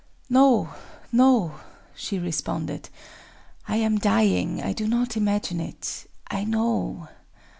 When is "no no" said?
0.31-1.59